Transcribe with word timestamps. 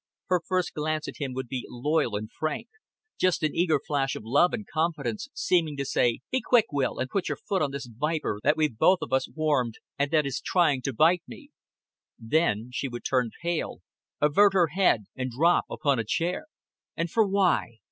Her 0.29 0.41
first 0.47 0.73
glance 0.73 1.07
at 1.07 1.17
him 1.19 1.31
would 1.35 1.47
be 1.47 1.67
loyal 1.69 2.15
and 2.15 2.31
frank, 2.31 2.67
just 3.19 3.43
an 3.43 3.53
eager 3.53 3.79
flash 3.79 4.15
of 4.15 4.23
love 4.25 4.51
and 4.51 4.65
confidence, 4.65 5.27
seeming 5.31 5.77
to 5.77 5.85
say, 5.85 6.21
"Be 6.31 6.41
quick, 6.41 6.65
Will, 6.71 6.97
and 6.97 7.07
put 7.07 7.29
your 7.29 7.37
foot 7.37 7.61
on 7.61 7.69
this 7.69 7.85
viper 7.85 8.39
that 8.41 8.57
we've 8.57 8.79
both 8.79 9.03
of 9.03 9.13
us 9.13 9.29
warmed, 9.31 9.75
and 9.99 10.09
that 10.09 10.25
is 10.25 10.41
trying 10.41 10.81
to 10.85 10.93
bite 10.93 11.21
me;" 11.27 11.51
then 12.17 12.69
she 12.73 12.87
would 12.87 13.05
turn 13.05 13.29
pale, 13.43 13.83
avert 14.19 14.53
her 14.53 14.69
head, 14.69 15.03
and 15.15 15.29
drop 15.29 15.65
upon 15.69 15.99
a 15.99 16.03
chair. 16.03 16.47
And 16.97 17.07
for 17.11 17.27
why? 17.27 17.75